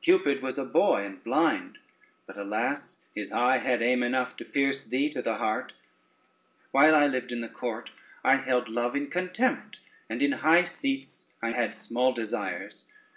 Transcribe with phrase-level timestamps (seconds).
[0.00, 1.78] Cupid was a boy and blind;
[2.24, 5.74] but, alas, his eye had aim enough to pierce thee to the heart.
[6.70, 7.90] While I lived in the court
[8.22, 12.84] I held love in contempt, and in high seats I had small desires.